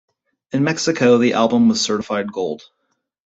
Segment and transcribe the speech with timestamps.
[0.51, 2.63] In Mexico the album was certified gold.